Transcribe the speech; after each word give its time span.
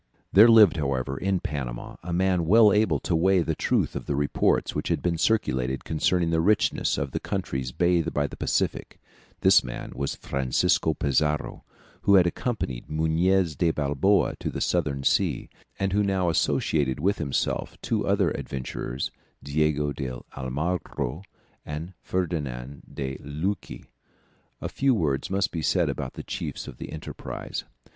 ]There 0.33 0.47
lived, 0.47 0.77
however, 0.77 1.15
in 1.15 1.41
Panama 1.41 1.95
a 2.01 2.11
man 2.11 2.47
well 2.47 2.73
able 2.73 2.97
to 3.01 3.15
weigh 3.15 3.43
the 3.43 3.53
truth 3.53 3.95
of 3.95 4.07
the 4.07 4.15
reports 4.15 4.73
which 4.73 4.87
had 4.87 4.99
been 5.03 5.19
circulated 5.19 5.83
concerning 5.85 6.31
the 6.31 6.41
richness 6.41 6.97
of 6.97 7.11
the 7.11 7.19
countries 7.19 7.71
bathed 7.71 8.11
by 8.11 8.25
the 8.25 8.35
Pacific; 8.35 8.99
this 9.41 9.63
man 9.63 9.91
was 9.93 10.15
Francisco 10.15 10.95
Pizarro, 10.95 11.65
who 12.01 12.15
had 12.15 12.25
accompanied 12.25 12.87
Muñez 12.87 13.55
de 13.55 13.69
Balboa 13.69 14.35
to 14.37 14.49
the 14.49 14.59
southern 14.59 15.03
sea, 15.03 15.51
and 15.77 15.93
who 15.93 16.01
now 16.01 16.29
associated 16.29 16.99
with 16.99 17.19
himself 17.19 17.77
two 17.83 18.07
other 18.07 18.31
adventurers, 18.31 19.11
Diego 19.43 19.93
de 19.93 20.19
Almagro 20.35 21.21
and 21.63 21.93
Ferdinand 22.01 22.81
de 22.91 23.19
Luque. 23.19 23.85
A 24.61 24.67
few 24.67 24.95
words 24.95 25.29
must 25.29 25.51
be 25.51 25.61
said 25.61 25.89
about 25.89 26.13
the 26.13 26.23
chiefs 26.23 26.67
of 26.67 26.77
the 26.77 26.91
enterprise. 26.91 27.65